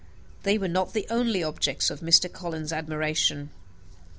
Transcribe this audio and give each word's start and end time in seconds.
They 0.41 0.57
were 0.57 0.67
not 0.67 0.93
the 0.93 1.05
only 1.11 1.43
objects 1.43 1.91
of 1.91 1.99
Mr. 1.99 2.33
Collins's 2.33 2.73
admiration. 2.73 3.51